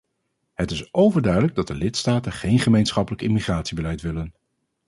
[0.53, 4.33] Het is overduidelijk dat de lidstaten geen gemeenschappelijk immigratiebeleid willen.